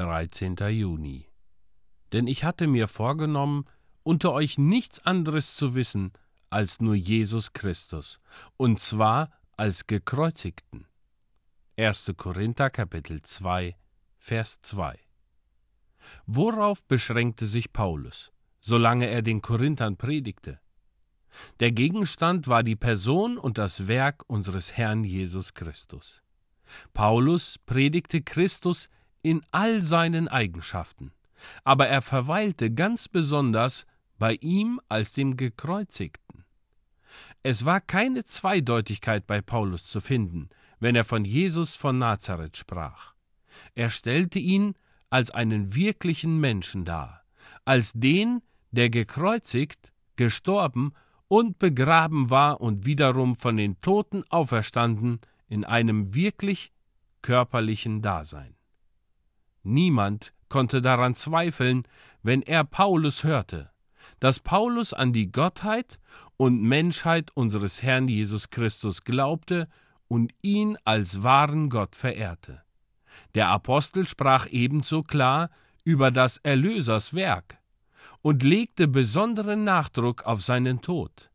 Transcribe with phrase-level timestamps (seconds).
[0.00, 0.56] 13.
[0.70, 1.26] Juni.
[2.14, 3.66] Denn ich hatte mir vorgenommen,
[4.02, 6.12] unter euch nichts anderes zu wissen
[6.48, 8.18] als nur Jesus Christus,
[8.56, 10.86] und zwar als gekreuzigten.
[11.76, 12.14] 1.
[12.16, 13.76] Korinther Kapitel 2
[14.16, 14.98] Vers 2
[16.24, 20.60] Worauf beschränkte sich Paulus, solange er den Korinthern predigte?
[21.60, 26.22] Der Gegenstand war die Person und das Werk unseres Herrn Jesus Christus.
[26.94, 28.88] Paulus predigte Christus
[29.22, 31.12] in all seinen Eigenschaften,
[31.64, 33.86] aber er verweilte ganz besonders
[34.18, 36.44] bei ihm als dem Gekreuzigten.
[37.42, 43.14] Es war keine Zweideutigkeit bei Paulus zu finden, wenn er von Jesus von Nazareth sprach.
[43.74, 44.74] Er stellte ihn
[45.08, 47.24] als einen wirklichen Menschen dar,
[47.64, 50.92] als den, der gekreuzigt, gestorben
[51.28, 56.72] und begraben war und wiederum von den Toten auferstanden in einem wirklich
[57.22, 58.54] körperlichen Dasein.
[59.62, 61.84] Niemand konnte daran zweifeln,
[62.22, 63.70] wenn er Paulus hörte,
[64.18, 65.98] dass Paulus an die Gottheit
[66.36, 69.68] und Menschheit unseres Herrn Jesus Christus glaubte
[70.08, 72.62] und ihn als wahren Gott verehrte.
[73.34, 75.50] Der Apostel sprach ebenso klar
[75.84, 77.58] über das Erlöserswerk
[78.22, 81.30] und legte besonderen Nachdruck auf seinen Tod.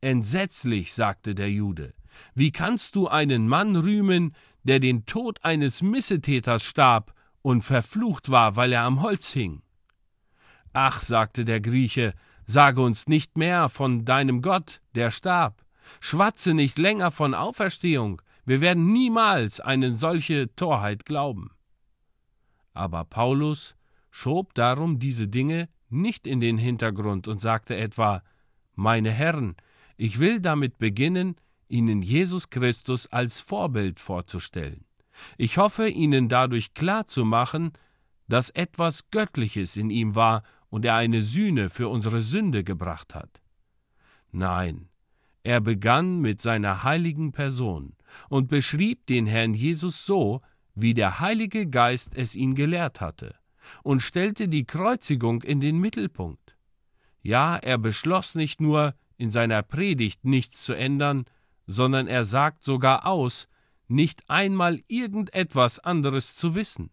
[0.00, 1.94] Entsetzlich, sagte der Jude,
[2.34, 8.56] wie kannst du einen Mann rühmen, der den Tod eines Missetäters starb und verflucht war,
[8.56, 9.62] weil er am Holz hing?
[10.72, 15.64] Ach, sagte der Grieche, sage uns nicht mehr von deinem Gott, der starb.
[15.98, 18.22] Schwatze nicht länger von Auferstehung.
[18.44, 21.50] Wir werden niemals eine solche Torheit glauben.
[22.72, 23.76] Aber Paulus
[24.10, 28.22] schob darum diese Dinge nicht in den Hintergrund und sagte etwa
[28.74, 29.56] Meine Herren,
[29.96, 31.36] ich will damit beginnen,
[31.68, 34.84] Ihnen Jesus Christus als Vorbild vorzustellen.
[35.36, 37.72] Ich hoffe, Ihnen dadurch klar zu machen,
[38.28, 43.40] dass etwas Göttliches in ihm war und er eine Sühne für unsere Sünde gebracht hat.
[44.30, 44.88] Nein,
[45.42, 47.94] er begann mit seiner heiligen Person
[48.28, 50.42] und beschrieb den Herrn Jesus so,
[50.74, 53.34] wie der Heilige Geist es ihn gelehrt hatte,
[53.82, 56.56] und stellte die Kreuzigung in den Mittelpunkt.
[57.22, 61.24] Ja, er beschloss nicht nur, in seiner Predigt nichts zu ändern,
[61.66, 63.48] sondern er sagt sogar aus,
[63.90, 66.90] nicht einmal irgendetwas anderes zu wissen.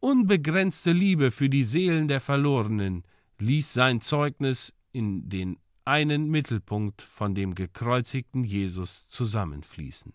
[0.00, 3.04] Unbegrenzte Liebe für die Seelen der Verlorenen
[3.38, 10.12] ließ sein Zeugnis in den einen Mittelpunkt von dem gekreuzigten Jesus zusammenfließen.